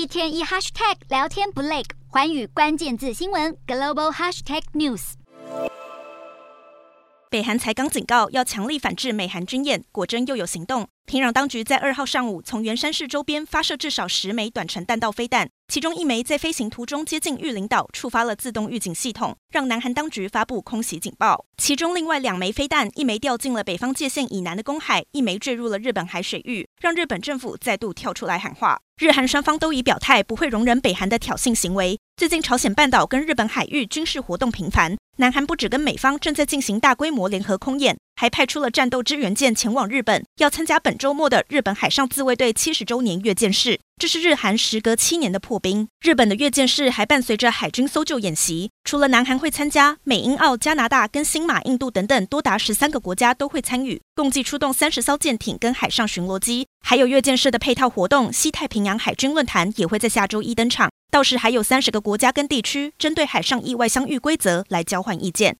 [0.00, 5.12] 一天一 hashtag 聊天不累，环宇关键字新闻 global hashtag news。
[7.28, 10.88] 北韩才刚警告要强力反制美韩军演，果真又有行动。
[11.10, 21.44] 平壤当局在二号上午从元山市周边发射至少十枚短程弹道飞弹，其中一枚在飞行途中接近玉林岛，触发了自动预警系统，让南韩当局发布空袭警报。
[21.56, 28.78] 其中另外两枚飞弹，一枚掉进了北方界线以南的公海，一枚坠入了日本海水域，让日本政府再度跳出来喊话。
[29.00, 31.98] 日韩双方都已表态，不会容忍北韩的挑衅行为。
[32.16, 43.80] 最近朝鲜半岛跟日本海域军事活动频繁，南韩不止跟美方正在进行大规模联合空演，还派出了战斗支援舰前往日本，要参加本周末的日本海上自卫队七十周年阅舰式。
[43.96, 45.88] 这是日韩时隔七年的破冰。
[46.02, 56.66] 日本的阅舰式还伴随着海军搜救演习，除了南韩会参加，美、英、澳、加拿大跟新马、印度等等多达十三个国家都会参与，共计出动三十艘舰艇跟海上巡逻机。
[56.84, 60.90] 还有阅舰式的配套活动，西太平洋海军论坛也会在下周一登场。
[61.10, 65.48] 到时还有三十个国家跟地区针对海上意外相遇规则来交换意见。